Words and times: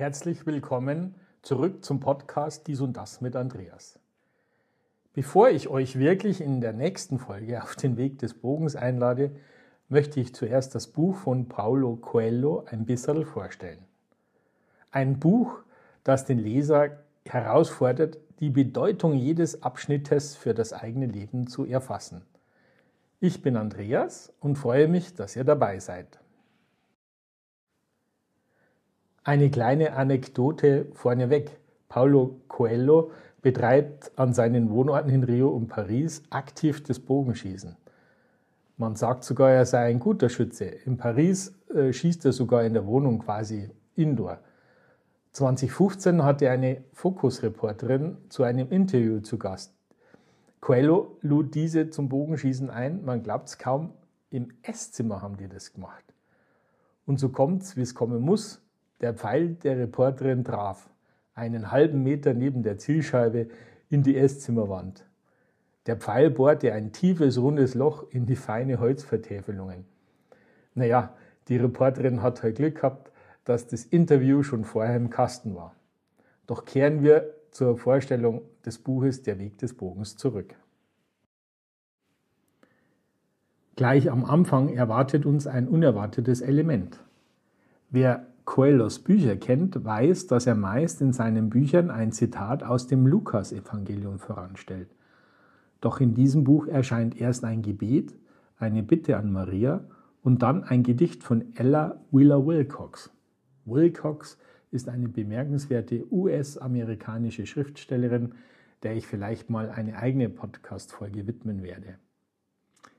Herzlich 0.00 0.46
willkommen 0.46 1.14
zurück 1.42 1.84
zum 1.84 2.00
Podcast 2.00 2.66
Dies 2.66 2.80
und 2.80 2.96
Das 2.96 3.20
mit 3.20 3.36
Andreas. 3.36 3.98
Bevor 5.12 5.50
ich 5.50 5.68
euch 5.68 5.98
wirklich 5.98 6.40
in 6.40 6.62
der 6.62 6.72
nächsten 6.72 7.18
Folge 7.18 7.62
auf 7.62 7.76
den 7.76 7.98
Weg 7.98 8.18
des 8.18 8.32
Bogens 8.32 8.76
einlade, 8.76 9.30
möchte 9.90 10.18
ich 10.18 10.34
zuerst 10.34 10.74
das 10.74 10.86
Buch 10.86 11.16
von 11.16 11.50
Paulo 11.50 11.96
Coelho 11.96 12.64
ein 12.70 12.86
bisschen 12.86 13.26
vorstellen. 13.26 13.84
Ein 14.90 15.18
Buch, 15.18 15.58
das 16.02 16.24
den 16.24 16.38
Leser 16.38 17.00
herausfordert, 17.26 18.16
die 18.38 18.48
Bedeutung 18.48 19.12
jedes 19.12 19.62
Abschnittes 19.62 20.34
für 20.34 20.54
das 20.54 20.72
eigene 20.72 21.08
Leben 21.08 21.46
zu 21.46 21.66
erfassen. 21.66 22.22
Ich 23.20 23.42
bin 23.42 23.54
Andreas 23.54 24.32
und 24.40 24.56
freue 24.56 24.88
mich, 24.88 25.14
dass 25.14 25.36
ihr 25.36 25.44
dabei 25.44 25.78
seid. 25.78 26.20
Eine 29.30 29.48
kleine 29.48 29.92
Anekdote 29.92 30.86
vorneweg. 30.92 31.60
Paulo 31.88 32.40
Coelho 32.48 33.12
betreibt 33.42 34.10
an 34.16 34.34
seinen 34.34 34.70
Wohnorten 34.70 35.08
in 35.08 35.22
Rio 35.22 35.50
und 35.50 35.68
Paris 35.68 36.24
aktiv 36.30 36.82
das 36.82 36.98
Bogenschießen. 36.98 37.76
Man 38.76 38.96
sagt 38.96 39.22
sogar, 39.22 39.52
er 39.52 39.66
sei 39.66 39.84
ein 39.84 40.00
guter 40.00 40.30
Schütze. 40.30 40.64
In 40.64 40.96
Paris 40.96 41.54
äh, 41.72 41.92
schießt 41.92 42.24
er 42.24 42.32
sogar 42.32 42.64
in 42.64 42.74
der 42.74 42.88
Wohnung 42.88 43.20
quasi 43.20 43.70
indoor. 43.94 44.40
2015 45.30 46.24
hatte 46.24 46.50
eine 46.50 46.82
Fokus-Reporterin 46.92 48.16
zu 48.30 48.42
einem 48.42 48.68
Interview 48.72 49.20
zu 49.20 49.38
Gast. 49.38 49.72
Coelho 50.60 51.18
lud 51.20 51.54
diese 51.54 51.90
zum 51.90 52.08
Bogenschießen 52.08 52.68
ein. 52.68 53.04
Man 53.04 53.22
glaubt 53.22 53.48
es 53.48 53.58
kaum, 53.58 53.92
im 54.30 54.48
Esszimmer 54.62 55.22
haben 55.22 55.36
die 55.36 55.46
das 55.46 55.72
gemacht. 55.72 56.02
Und 57.06 57.20
so 57.20 57.28
kommt 57.28 57.62
es, 57.62 57.76
wie 57.76 57.82
es 57.82 57.94
kommen 57.94 58.22
muss. 58.22 58.60
Der 59.00 59.14
Pfeil 59.14 59.54
der 59.54 59.78
Reporterin 59.78 60.44
traf 60.44 60.90
einen 61.34 61.70
halben 61.70 62.02
Meter 62.02 62.34
neben 62.34 62.62
der 62.62 62.78
Zielscheibe 62.78 63.48
in 63.88 64.02
die 64.02 64.16
Esszimmerwand. 64.16 65.06
Der 65.86 65.96
Pfeil 65.96 66.30
bohrte 66.30 66.72
ein 66.72 66.92
tiefes, 66.92 67.38
rundes 67.38 67.74
Loch 67.74 68.04
in 68.10 68.26
die 68.26 68.36
feine 68.36 68.78
Holzvertäfelungen. 68.78 69.86
Naja, 70.74 71.14
die 71.48 71.56
Reporterin 71.56 72.22
hat 72.22 72.42
halt 72.42 72.56
Glück 72.56 72.76
gehabt, 72.76 73.10
dass 73.44 73.66
das 73.66 73.84
Interview 73.84 74.42
schon 74.42 74.64
vorher 74.64 74.96
im 74.96 75.10
Kasten 75.10 75.54
war. 75.54 75.74
Doch 76.46 76.64
kehren 76.64 77.02
wir 77.02 77.34
zur 77.50 77.78
Vorstellung 77.78 78.42
des 78.64 78.78
Buches 78.78 79.22
Der 79.22 79.38
Weg 79.38 79.58
des 79.58 79.74
Bogens 79.74 80.16
zurück. 80.16 80.54
Gleich 83.76 84.10
am 84.10 84.24
Anfang 84.24 84.68
erwartet 84.68 85.24
uns 85.24 85.46
ein 85.46 85.66
unerwartetes 85.66 86.42
Element. 86.42 87.00
Wer 87.88 88.26
Coelhos 88.50 88.98
Bücher 88.98 89.36
kennt, 89.36 89.84
weiß, 89.84 90.26
dass 90.26 90.48
er 90.48 90.56
meist 90.56 91.00
in 91.00 91.12
seinen 91.12 91.50
Büchern 91.50 91.88
ein 91.88 92.10
Zitat 92.10 92.64
aus 92.64 92.88
dem 92.88 93.06
Lukas-Evangelium 93.06 94.18
voranstellt. 94.18 94.88
Doch 95.80 96.00
in 96.00 96.14
diesem 96.14 96.42
Buch 96.42 96.66
erscheint 96.66 97.20
erst 97.20 97.44
ein 97.44 97.62
Gebet, 97.62 98.12
eine 98.58 98.82
Bitte 98.82 99.16
an 99.18 99.30
Maria 99.30 99.84
und 100.24 100.42
dann 100.42 100.64
ein 100.64 100.82
Gedicht 100.82 101.22
von 101.22 101.54
Ella 101.54 102.00
Wheeler 102.10 102.44
Wilcox. 102.44 103.12
Wilcox 103.66 104.36
ist 104.72 104.88
eine 104.88 105.08
bemerkenswerte 105.08 106.12
US-amerikanische 106.12 107.46
Schriftstellerin, 107.46 108.32
der 108.82 108.96
ich 108.96 109.06
vielleicht 109.06 109.48
mal 109.48 109.70
eine 109.70 109.96
eigene 109.96 110.28
Podcast-Folge 110.28 111.28
widmen 111.28 111.62
werde. 111.62 112.00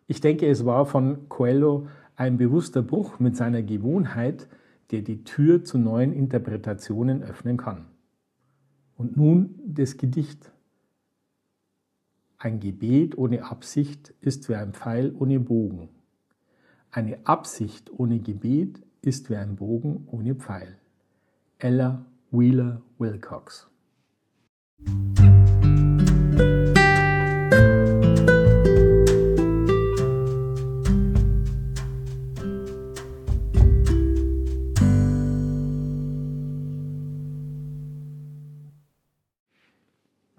Ich 0.07 0.21
denke, 0.21 0.47
es 0.47 0.65
war 0.65 0.85
von 0.85 1.27
Coelho 1.27 1.87
ein 2.15 2.37
bewusster 2.37 2.81
Bruch 2.81 3.19
mit 3.19 3.35
seiner 3.35 3.63
Gewohnheit, 3.63 4.47
der 4.91 5.01
die 5.01 5.23
Tür 5.23 5.63
zu 5.63 5.77
neuen 5.77 6.13
Interpretationen 6.13 7.23
öffnen 7.23 7.57
kann. 7.57 7.85
Und 8.95 9.17
nun 9.17 9.59
das 9.65 9.97
Gedicht. 9.97 10.51
Ein 12.37 12.59
Gebet 12.59 13.17
ohne 13.17 13.45
Absicht 13.45 14.13
ist 14.19 14.49
wie 14.49 14.55
ein 14.55 14.73
Pfeil 14.73 15.15
ohne 15.17 15.39
Bogen. 15.39 15.89
Eine 16.91 17.25
Absicht 17.25 17.91
ohne 17.91 18.19
Gebet 18.19 18.81
ist 19.01 19.29
wie 19.29 19.37
ein 19.37 19.55
Bogen 19.55 20.07
ohne 20.07 20.35
Pfeil. 20.35 20.77
Ella 21.57 22.05
Wheeler 22.31 22.81
Wilcox 22.97 23.71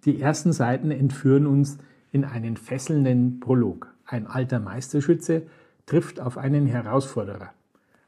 Die 0.05 0.21
ersten 0.21 0.53
Seiten 0.53 0.91
entführen 0.91 1.47
uns 1.47 1.79
in 2.11 2.25
einen 2.25 2.57
fesselnden 2.57 3.41
Prolog. 3.41 3.95
Ein 4.05 4.27
alter 4.27 4.59
Meisterschütze 4.59 5.43
trifft 5.87 6.21
auf 6.21 6.39
einen 6.39 6.67
Herausforderer. 6.67 7.53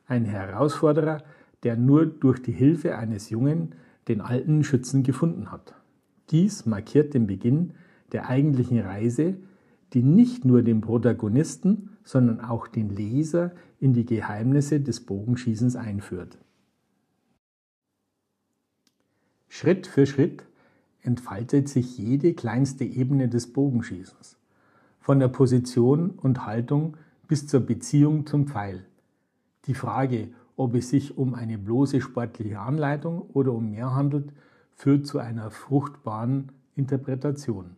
Ein 0.06 0.25
Herausforderer, 0.25 1.22
der 1.62 1.77
nur 1.77 2.06
durch 2.06 2.43
die 2.43 2.53
Hilfe 2.53 2.99
eines 2.99 3.31
Jungen 3.31 3.75
den 4.09 4.21
alten 4.21 4.65
Schützen 4.65 5.03
gefunden 5.03 5.50
hat. 5.50 5.75
Dies 6.31 6.66
markiert 6.66 7.15
den 7.15 7.27
Beginn 7.27 7.72
der 8.12 8.28
eigentlichen 8.28 8.81
Reise, 8.81 9.37
die 9.93 10.03
nicht 10.03 10.44
nur 10.44 10.62
den 10.62 10.81
Protagonisten, 10.81 11.91
sondern 12.03 12.41
auch 12.41 12.66
den 12.66 12.91
Leser 12.91 13.53
in 13.81 13.93
die 13.94 14.05
Geheimnisse 14.05 14.81
des 14.81 15.00
Bogenschießens 15.00 15.76
einführt. 15.76 16.38
Schritt 19.49 19.87
für 19.87 20.05
Schritt 20.05 20.44
entfaltet 21.04 21.69
sich 21.69 21.97
jede 21.98 22.34
kleinste 22.34 22.84
Ebene 22.84 23.28
des 23.28 23.53
Bogenschießens, 23.53 24.37
von 25.00 25.20
der 25.20 25.28
Position 25.28 26.10
und 26.10 26.47
Haltung 26.47 26.97
bis 27.28 27.47
zur 27.47 27.60
Beziehung 27.60 28.26
zum 28.26 28.47
Pfeil. 28.47 28.84
Die 29.66 29.75
Frage, 29.75 30.28
ob 30.56 30.75
es 30.75 30.91
sich 30.91 31.16
um 31.16 31.34
eine 31.34 31.59
bloße 31.59 32.00
sportliche 32.00 32.59
Anleitung 32.59 33.22
oder 33.32 33.53
um 33.53 33.70
mehr 33.70 33.94
handelt, 33.94 34.32
führt 34.75 35.06
zu 35.06 35.19
einer 35.19 35.50
fruchtbaren 35.50 36.53
Interpretation. 36.75 37.76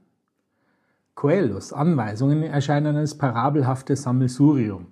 Coelhos 1.15 1.72
Anweisungen 1.72 2.42
erscheinen 2.42 2.97
als 2.97 3.16
parabelhaftes 3.16 4.03
Sammelsurium, 4.03 4.86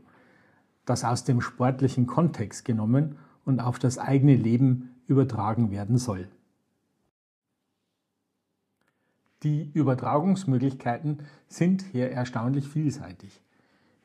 das 0.86 1.04
aus 1.04 1.24
dem 1.24 1.40
sportlichen 1.40 2.06
Kontext 2.06 2.64
genommen 2.64 3.16
und 3.44 3.60
auf 3.60 3.78
das 3.78 3.98
eigene 3.98 4.34
Leben 4.34 4.94
übertragen 5.06 5.70
werden 5.70 5.98
soll. 5.98 6.28
Die 9.44 9.70
Übertragungsmöglichkeiten 9.74 11.18
sind 11.48 11.84
hier 11.92 12.10
erstaunlich 12.10 12.66
vielseitig. 12.66 13.42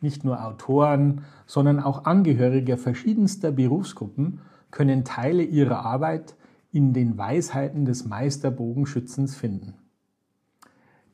Nicht 0.02 0.26
nur 0.26 0.46
Autoren, 0.46 1.24
sondern 1.46 1.80
auch 1.80 2.04
Angehörige 2.04 2.76
verschiedenster 2.76 3.54
Berufsgruppen 3.54 4.42
können 4.70 5.06
Teile 5.06 5.44
ihrer 5.44 5.86
Arbeit 5.86 6.36
in 6.74 6.94
den 6.94 7.18
Weisheiten 7.18 7.86
des 7.86 8.06
Meisterbogenschützens 8.06 9.36
finden. 9.36 9.76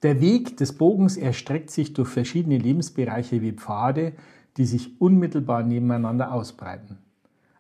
Der 0.02 0.20
Weg 0.22 0.58
des 0.58 0.74
Bogens 0.74 1.18
erstreckt 1.18 1.70
sich 1.70 1.94
durch 1.94 2.10
verschiedene 2.10 2.58
Lebensbereiche 2.58 3.44
wie 3.44 3.54
Pfade, 3.54 4.14
die 4.58 4.66
sich 4.66 5.00
unmittelbar 5.00 5.62
nebeneinander 5.62 6.34
ausbreiten. 6.34 6.98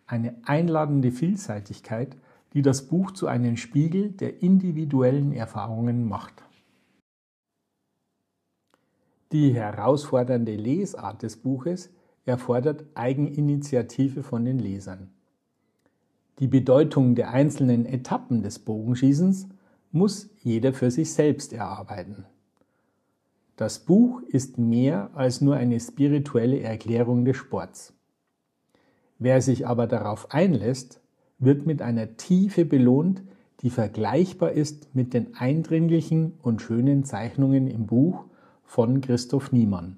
Eine 0.08 0.34
einladende 0.46 1.12
Vielseitigkeit, 1.12 2.18
die 2.54 2.64
das 2.64 2.88
Buch 2.88 3.12
zu 3.12 3.28
einem 3.28 3.56
Spiegel 3.56 4.10
der 4.10 4.42
individuellen 4.42 5.32
Erfahrungen 5.32 6.08
macht. 6.08 6.45
Die 9.32 9.54
herausfordernde 9.54 10.56
Lesart 10.56 11.24
des 11.24 11.38
Buches 11.38 11.90
erfordert 12.26 12.86
Eigeninitiative 12.94 14.24
von 14.24 14.46
den 14.46 14.60
Lesern. 14.60 15.10
Die 16.40 16.48
Bedeutung 16.48 17.16
der 17.16 17.32
einzelnen 17.32 17.86
Etappen 17.86 18.44
des 18.44 18.60
Bogenschießens 18.60 19.48
muss 19.92 20.30
jeder 20.44 20.74
für 20.74 20.92
sich 20.92 21.14
selbst 21.14 21.54
erarbeiten. 21.54 22.26
Das 23.56 23.80
Buch 23.80 24.22
ist 24.22 24.58
mehr 24.58 25.12
als 25.14 25.40
nur 25.40 25.56
eine 25.56 25.80
spirituelle 25.80 26.60
Erklärung 26.60 27.24
des 27.24 27.38
Sports. 27.38 27.94
Wer 29.18 29.42
sich 29.42 29.66
aber 29.66 29.88
darauf 29.88 30.32
einlässt, 30.34 31.00
wird 31.40 31.66
mit 31.66 31.82
einer 31.82 32.18
Tiefe 32.18 32.66
belohnt, 32.66 33.24
die 33.62 33.70
vergleichbar 33.70 34.52
ist 34.52 34.94
mit 34.94 35.14
den 35.14 35.36
eindringlichen 35.36 36.34
und 36.42 36.62
schönen 36.62 37.06
Zeichnungen 37.06 37.68
im 37.68 37.88
Buch 37.88 38.26
von 38.66 39.02
Christoph 39.02 39.52
Niemann. 39.52 39.98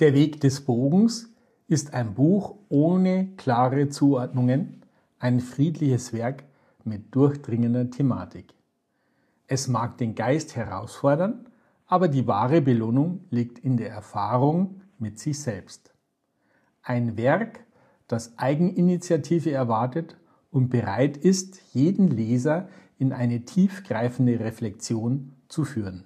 Der 0.00 0.14
Weg 0.14 0.40
des 0.40 0.60
Bogens 0.60 1.32
ist 1.66 1.92
ein 1.92 2.14
Buch 2.14 2.54
ohne 2.68 3.30
klare 3.36 3.88
Zuordnungen, 3.88 4.82
ein 5.18 5.40
friedliches 5.40 6.12
Werk 6.12 6.44
mit 6.84 7.14
durchdringender 7.16 7.90
Thematik. 7.90 8.54
Es 9.48 9.66
mag 9.66 9.98
den 9.98 10.14
Geist 10.14 10.54
herausfordern, 10.54 11.46
aber 11.86 12.06
die 12.06 12.28
wahre 12.28 12.60
Belohnung 12.60 13.24
liegt 13.30 13.58
in 13.58 13.76
der 13.76 13.90
Erfahrung 13.90 14.82
mit 15.00 15.18
sich 15.18 15.40
selbst. 15.40 15.92
Ein 16.82 17.16
Werk, 17.16 17.60
das 18.06 18.38
Eigeninitiative 18.38 19.50
erwartet 19.50 20.16
und 20.50 20.70
bereit 20.70 21.16
ist, 21.16 21.60
jeden 21.74 22.08
Leser 22.08 22.68
in 22.98 23.12
eine 23.12 23.44
tiefgreifende 23.44 24.40
Reflexion 24.40 25.34
zu 25.48 25.64
führen. 25.64 26.04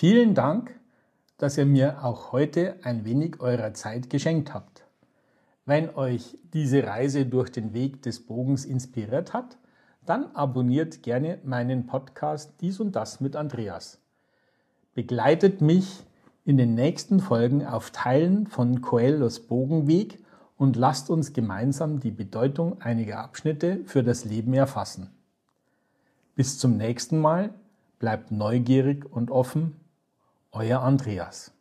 Vielen 0.00 0.34
Dank, 0.34 0.80
dass 1.36 1.58
ihr 1.58 1.66
mir 1.66 2.02
auch 2.04 2.32
heute 2.32 2.78
ein 2.84 3.04
wenig 3.04 3.40
eurer 3.40 3.74
Zeit 3.74 4.08
geschenkt 4.08 4.54
habt. 4.54 4.89
Wenn 5.70 5.94
euch 5.94 6.36
diese 6.52 6.84
Reise 6.84 7.26
durch 7.26 7.48
den 7.52 7.72
Weg 7.72 8.02
des 8.02 8.26
Bogens 8.26 8.64
inspiriert 8.64 9.32
hat, 9.32 9.56
dann 10.04 10.34
abonniert 10.34 11.04
gerne 11.04 11.38
meinen 11.44 11.86
Podcast 11.86 12.54
Dies 12.60 12.80
und 12.80 12.96
das 12.96 13.20
mit 13.20 13.36
Andreas. 13.36 14.00
Begleitet 14.94 15.60
mich 15.60 16.02
in 16.44 16.56
den 16.56 16.74
nächsten 16.74 17.20
Folgen 17.20 17.64
auf 17.64 17.92
Teilen 17.92 18.48
von 18.48 18.80
Coelhos 18.80 19.46
Bogenweg 19.46 20.18
und 20.56 20.74
lasst 20.74 21.08
uns 21.08 21.34
gemeinsam 21.34 22.00
die 22.00 22.10
Bedeutung 22.10 22.82
einiger 22.82 23.20
Abschnitte 23.20 23.84
für 23.84 24.02
das 24.02 24.24
Leben 24.24 24.54
erfassen. 24.54 25.08
Bis 26.34 26.58
zum 26.58 26.78
nächsten 26.78 27.20
Mal, 27.20 27.54
bleibt 28.00 28.32
neugierig 28.32 29.06
und 29.08 29.30
offen, 29.30 29.76
euer 30.50 30.80
Andreas. 30.80 31.52